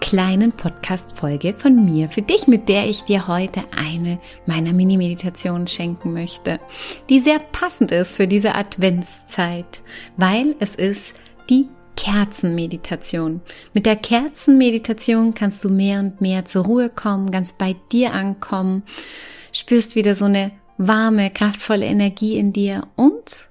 [0.00, 6.12] kleinen Podcast-Folge von mir für dich, mit der ich dir heute eine meiner Mini-Meditationen schenken
[6.12, 6.60] möchte,
[7.08, 9.82] die sehr passend ist für diese Adventszeit,
[10.16, 11.14] weil es ist
[11.50, 13.40] die Kerzenmeditation.
[13.72, 18.82] Mit der Kerzenmeditation kannst du mehr und mehr zur Ruhe kommen, ganz bei dir ankommen,
[19.52, 23.48] spürst wieder so eine warme, kraftvolle Energie in dir und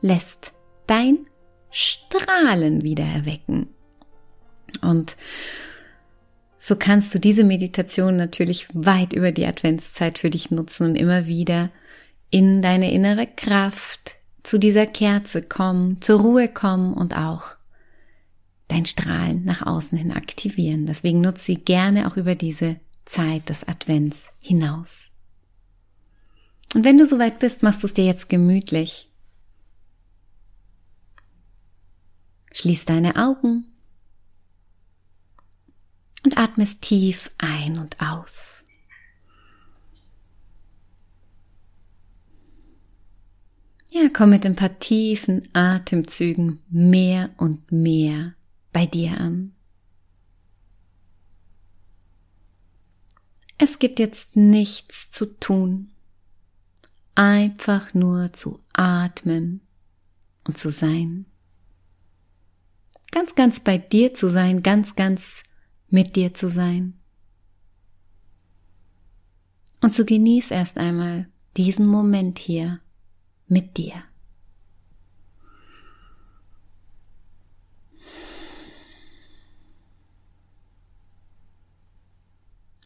[0.00, 0.52] lässt
[0.86, 1.18] dein
[1.70, 3.68] Strahlen wieder erwecken.
[4.82, 5.16] Und
[6.58, 11.26] so kannst du diese Meditation natürlich weit über die Adventszeit für dich nutzen und immer
[11.26, 11.70] wieder
[12.30, 17.56] in deine innere Kraft zu dieser Kerze kommen, zur Ruhe kommen und auch
[18.66, 20.86] dein Strahlen nach außen hin aktivieren.
[20.86, 25.10] Deswegen nutze sie gerne auch über diese Zeit des Advents hinaus.
[26.74, 29.08] Und wenn du soweit bist, machst du es dir jetzt gemütlich.
[32.52, 33.64] Schließ deine Augen
[36.24, 38.64] und atmest tief ein und aus.
[43.90, 48.34] Ja, komm mit ein paar tiefen Atemzügen mehr und mehr
[48.72, 49.54] bei dir an.
[53.56, 55.90] Es gibt jetzt nichts zu tun,
[57.14, 59.62] einfach nur zu atmen
[60.46, 61.26] und zu sein.
[63.10, 65.42] Ganz, ganz bei dir zu sein, ganz, ganz
[65.90, 66.94] mit dir zu sein.
[69.80, 72.80] Und so genieß erst einmal diesen Moment hier
[73.46, 74.02] mit dir.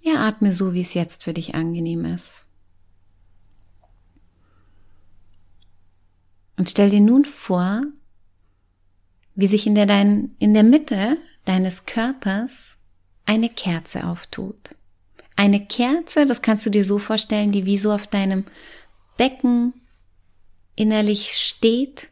[0.03, 2.47] Ja, atme so, wie es jetzt für dich angenehm ist.
[6.57, 7.83] Und stell dir nun vor,
[9.35, 12.77] wie sich in der, dein, in der Mitte deines Körpers
[13.25, 14.75] eine Kerze auftut.
[15.37, 18.45] Eine Kerze, das kannst du dir so vorstellen, die wie so auf deinem
[19.17, 19.75] Becken
[20.77, 22.11] innerlich steht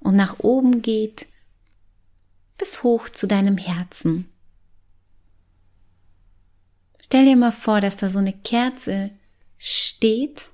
[0.00, 1.26] und nach oben geht
[2.58, 4.28] bis hoch zu deinem Herzen.
[7.00, 9.10] Stell dir mal vor, dass da so eine Kerze
[9.58, 10.50] steht.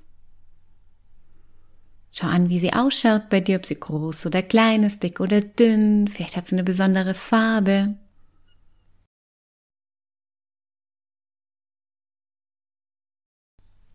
[2.11, 5.41] Schau an, wie sie ausschaut bei dir, ob sie groß oder klein ist, dick oder
[5.41, 7.95] dünn, vielleicht hat sie eine besondere Farbe.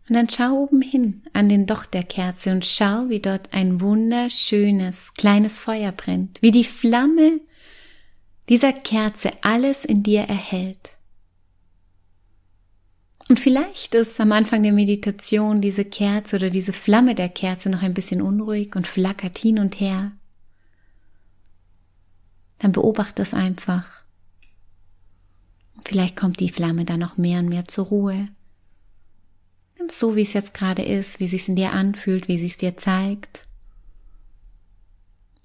[0.09, 3.81] Und dann schau oben hin an den Docht der Kerze und schau, wie dort ein
[3.81, 7.41] wunderschönes kleines Feuer brennt, wie die Flamme
[8.49, 10.99] dieser Kerze alles in dir erhält.
[13.29, 17.83] Und vielleicht ist am Anfang der Meditation diese Kerze oder diese Flamme der Kerze noch
[17.83, 20.13] ein bisschen unruhig und flackert hin und her.
[22.59, 24.03] Dann beobachte es einfach.
[25.85, 28.29] Vielleicht kommt die Flamme dann noch mehr und mehr zur Ruhe.
[29.91, 32.77] So, wie es jetzt gerade ist, wie es sich in dir anfühlt, wie es dir
[32.77, 33.47] zeigt.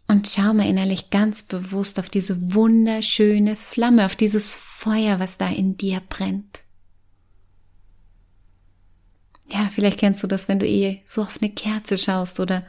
[0.08, 5.48] Und schau mal innerlich ganz bewusst auf diese wunderschöne Flamme, auf dieses Feuer, was da
[5.48, 6.62] in dir brennt.
[9.50, 12.66] Ja, vielleicht kennst du das, wenn du eh so auf eine Kerze schaust oder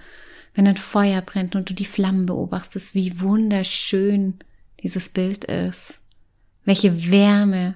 [0.55, 4.39] wenn ein Feuer brennt und du die Flammen beobachtest, wie wunderschön
[4.83, 6.01] dieses Bild ist,
[6.65, 7.75] welche Wärme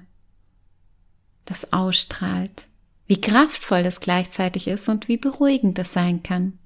[1.45, 2.68] das ausstrahlt
[3.09, 6.59] wie kraftvoll das gleichzeitig ist und wie beruhigend das sein kann.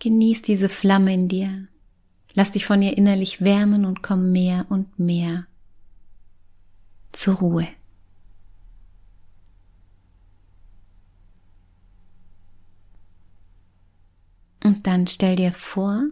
[0.00, 1.68] Genieß diese Flamme in dir.
[2.32, 5.46] Lass dich von ihr innerlich wärmen und komm mehr und mehr
[7.12, 7.68] zur Ruhe.
[14.64, 16.08] Und dann stell dir vor,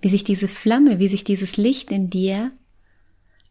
[0.00, 2.52] wie sich diese Flamme, wie sich dieses Licht in dir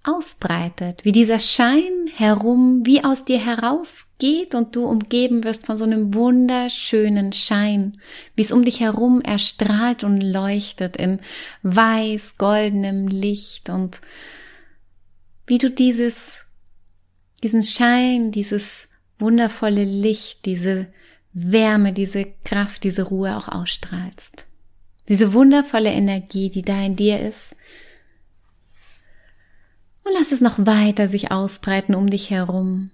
[0.03, 5.83] ausbreitet, wie dieser Schein herum, wie aus dir herausgeht und du umgeben wirst von so
[5.83, 7.99] einem wunderschönen Schein,
[8.35, 11.19] wie es um dich herum erstrahlt und leuchtet in
[11.63, 13.99] weiß, goldenem Licht und
[15.47, 16.45] wie du dieses,
[17.43, 18.87] diesen Schein, dieses
[19.17, 20.87] wundervolle Licht, diese
[21.33, 24.45] Wärme, diese Kraft, diese Ruhe auch ausstrahlst.
[25.09, 27.55] Diese wundervolle Energie, die da in dir ist,
[30.03, 32.91] und lass es noch weiter sich ausbreiten um dich herum.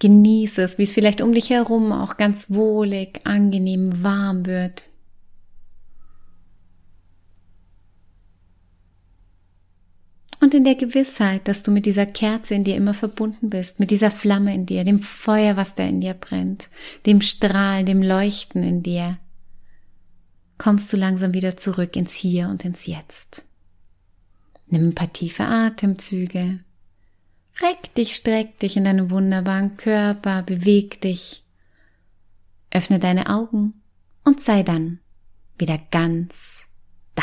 [0.00, 4.90] Genieße es, wie es vielleicht um dich herum auch ganz wohlig, angenehm, warm wird.
[10.40, 13.90] Und in der Gewissheit, dass du mit dieser Kerze in dir immer verbunden bist, mit
[13.90, 16.68] dieser Flamme in dir, dem Feuer, was da in dir brennt,
[17.06, 19.18] dem Strahl, dem Leuchten in dir,
[20.58, 23.44] kommst du langsam wieder zurück ins Hier und ins Jetzt.
[24.66, 26.60] Nimm ein paar tiefe Atemzüge.
[27.60, 31.44] Reck dich, streck dich in deinem wunderbaren Körper, beweg dich.
[32.70, 33.74] Öffne deine Augen
[34.24, 34.98] und sei dann
[35.58, 36.66] wieder ganz
[37.14, 37.22] da.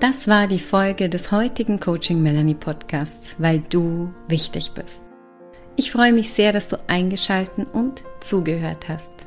[0.00, 5.02] Das war die Folge des heutigen Coaching Melanie Podcasts, weil du wichtig bist.
[5.76, 9.26] Ich freue mich sehr, dass du eingeschalten und zugehört hast.